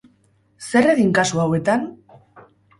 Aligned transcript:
Zer 0.69 0.89
egin 0.95 1.13
kasu 1.19 1.45
hauetan? 1.45 1.87